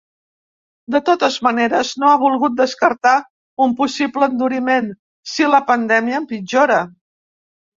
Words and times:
De 0.95 1.01
totes 1.09 1.35
maneres, 1.47 1.91
no 2.03 2.09
ha 2.13 2.21
volgut 2.23 2.55
descartar 2.61 3.13
un 3.67 3.77
possible 3.83 4.31
enduriment, 4.31 4.89
si 5.35 5.51
la 5.53 5.63
pandèmia 5.69 6.19
empitjora. 6.25 6.81